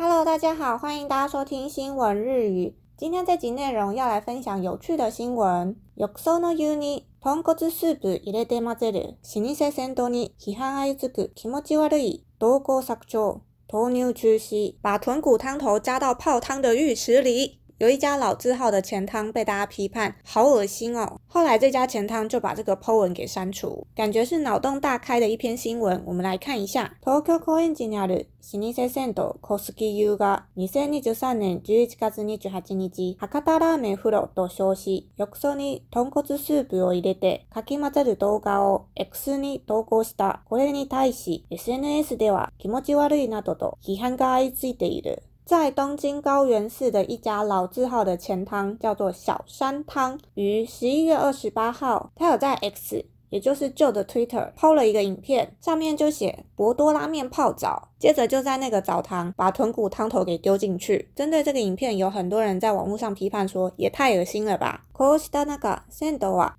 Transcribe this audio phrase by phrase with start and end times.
[0.00, 2.76] Hello，大家好，欢迎大家收听新闻日语。
[2.96, 5.74] 今天这集内容要来分享有趣的新闻。
[5.96, 7.02] Yoksono Uni
[7.34, 9.16] スープ入れて混ぜる。
[9.22, 11.32] 西日線頭に批判相づく。
[11.34, 12.20] 気持ち悪い。
[12.38, 13.40] 同行作調。
[13.66, 14.76] 奶牛中止。
[14.80, 17.57] 把豚骨汤头加到泡汤的浴池里。
[17.80, 21.16] 有一家老字号的前汤被大家批判，好恶心哦。
[21.28, 26.02] 后来这家前汤就把这个 po 文给删除，感觉是脑洞大开的一篇新闻。
[26.04, 26.92] 我们来看一下。
[27.00, 40.42] 東京高円寺にある老舗銭湯小杉湯が2023年11月28日、博多ラーメン風呂と称し、浴槽に豚骨スープを入れてかき混ぜる動画を X に投稿した。
[40.46, 45.22] これに対し、SNS では気持ち悪いなどと批判が相次いでいる。
[45.48, 57.88] 在东京高原寺的一家老字号的前汤叫做小山汤，于十一月二十八号，他有在 X，也就是旧的 Twitter 抛了一个影片，上面就写博多拉面泡澡。
[57.98, 61.10] 接着就在那个澡堂把豚骨汤头给丢进去。
[61.16, 64.84] 针对这个影片，有很多人在网络上批判说，也太恶心了吧。
[64.98, 65.06] は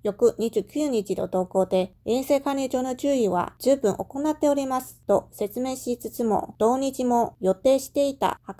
[0.00, 8.38] 翌29日の投稿で衛生管理上の注意は十分行っておりますと説明しつつも同日も予定していた。
[8.46, 8.54] は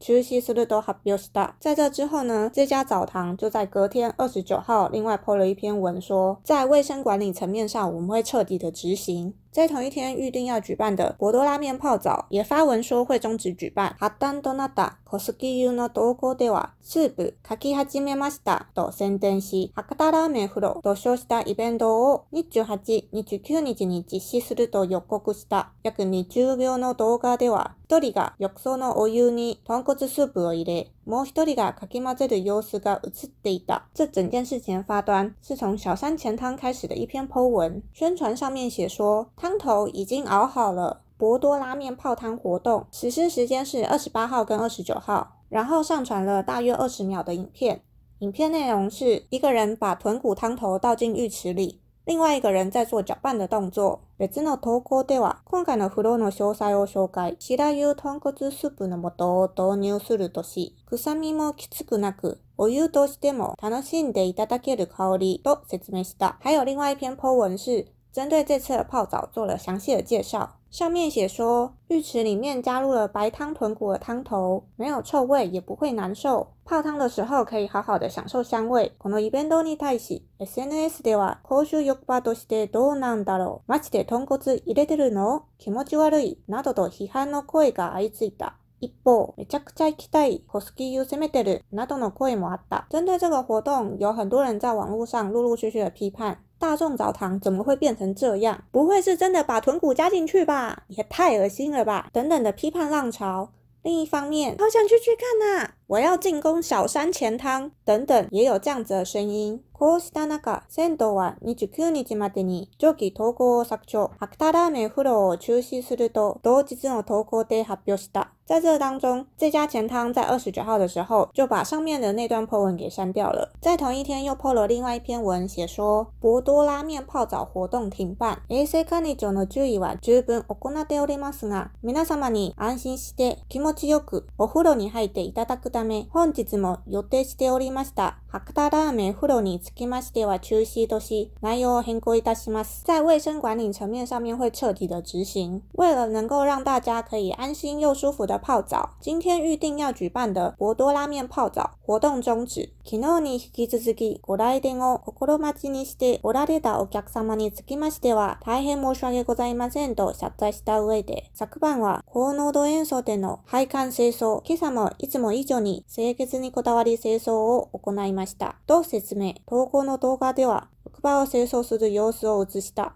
[0.00, 1.54] 中止する発表した。
[1.60, 9.34] 在这之后呢，这家澡堂就在隔天二十九号另外 PO 了一篇文，说在卫生管理层面上，我们会彻底的执行。
[9.50, 13.96] 在同一天预定要举办的博多拉面泡澡也发文说会终止举办。
[13.98, 33.84] 発端となったコスキユの投稿では、スープ書き始めましたと宣伝し、博多ラーメン風呂と称したイベントを28、29日に実施すると予告した約20秒の動画では、一人が浴槽のお湯に豚骨スープを入れ、もう一人がかき混ぜる様子が映っていた。
[33.94, 47.80] 这整件事情的发端是从小山前汤开始的一篇 po 文，宣传上面写说汤头已经熬好了，博多拉面泡汤活动实施时间是二十八号跟二十九号，然后上传了大约二十秒的影片，
[48.18, 51.80] 影片内容是一个人把豚骨汤头倒进浴池里。
[52.08, 54.00] 另外一个人在做搅拌的动作。
[54.18, 66.38] 別の投稿では、今回の風呂の詳細を紹介、白湯豚骨スープの素を導入するとし、臭みもきつくなく、お湯としても楽しんでいただける香りと説明した。
[66.40, 70.56] 还有另外一篇 po 文是针对这次的泡澡做了详细的介绍。
[70.72, 76.48] 上面写说，浴池里面加入了白汤豚骨的汤头，没有臭味，也不会难受。
[76.64, 78.90] 泡汤的时候可以好好的享受香味。
[78.98, 88.56] このイベントに対し、SNS では公衆浴場としてどうなんだろう、マジで豚骨入れてるの気持ち悪い、などと批判の声が相次いだ。
[88.80, 90.44] 一波，めちゃくちゃ期待。
[90.46, 91.62] コスキー有責めてる。
[91.72, 92.86] などの声もあった。
[92.90, 98.62] 针对这个活动，有很多人在网络上陆陆续续的批判，大众澡堂怎么会变成这样？
[98.70, 100.84] 不会是真的把臀骨加进去吧？
[100.88, 102.08] 也太恶心了吧？
[102.12, 103.50] 等等的批判浪潮。
[103.82, 105.72] 另一方面，好想去去看呐！
[105.88, 109.62] 我要进攻小山前汤等等，也有这样子的声音。
[109.78, 118.32] こうした中、銭湯は29日までに上記投稿を削除、白太ラーメンフローを中止すると同日の投稿で発表した。
[118.48, 123.52] 在这当中，这家前汤在二十九号的时候就把上面的那段破文给删掉了。
[123.60, 128.40] 在同一天又破了另外一篇文，写说博多拉面泡澡活动停办。
[128.48, 142.82] 衛生管理庁の注意は十分行っておりますが、皆様に安心して気持ちよくお風呂に入っていただくため、本日も予定しておりました白太ラーメン風呂につきましては中止とし、内容を変更いたします。
[142.86, 145.60] 在卫生管理层面上面会彻底的执行。
[145.72, 152.70] 为了能够让大家可以安心又舒服的泡澡，今天预定要举办的博多拉面泡澡活动终止。
[152.82, 168.56] 昨日に引き続きご来店を心待ちにしておられたお客様につきましては、大変申し訳ございませんと謝罪した上で、昨晩は高濃度塩素での配管清掃、今朝もいつも以上に清潔にこだわり清掃を行いました。
[168.66, 169.34] と説明。
[169.58, 170.68] 不过那多挂掉啊！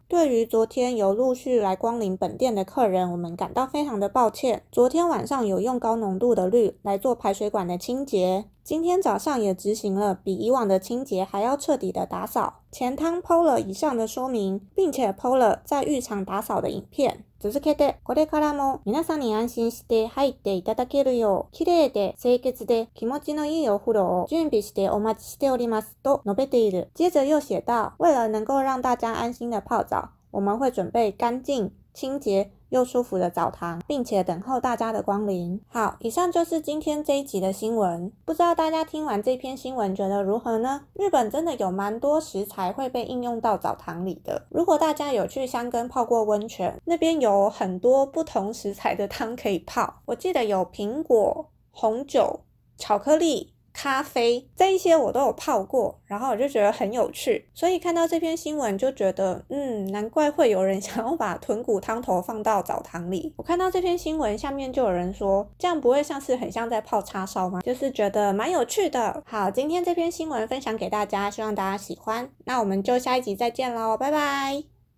[0.08, 4.62] 对于昨天有陆续来光临本店的客人，我们感到非常的抱歉。
[4.70, 12.60] 昨天晚上有用高浓度的氯来做排水管的清洁，今天早上也执行了比以往的清洁还要彻底的打扫。
[12.70, 17.24] 前汤剖了以上的说明，并且剖了在浴场打扫的影片。
[17.42, 25.96] 続けて、これからも皆さんに安心して入っていただけるよう、綺麗で清潔で気持ちのいいお風呂を準備してお待ちしております。
[26.04, 26.88] と述べている。
[26.94, 35.60] 接着又写道、为了能够让大家安心的泡澡，我们会准备干净、清潔、又舒服的澡堂，并且等候大家的光临。
[35.68, 38.10] 好，以上就是今天这一集的新闻。
[38.24, 40.80] 不知道大家听完这篇新闻觉得如何呢？
[40.94, 44.46] 日本真的有蛮多食材会被应用到澡堂里的。
[44.48, 49.96] 如果大家有去香根泡过温泉，那边有很多不同食材的汤可以泡。
[50.06, 52.40] 我记得有苹果、红酒、
[52.78, 53.52] 巧克力。
[53.72, 63.32] 咖啡这一些我都有泡过，然后我就觉得很有趣，所以看到这篇新闻就觉得，嗯，难怪会有人 想要把豚骨汤头放到澡堂里。
[63.36, 67.60] 我看到这篇新闻，下面就有人说，这样不会像是很像在泡叉烧吗？
[67.62, 69.22] 就是觉得蛮有趣的。
[69.26, 72.30] 好，今天这篇新闻分享给大家，希望大家喜欢。
[72.44, 74.71] 那我们就下一集再见喽，拜拜。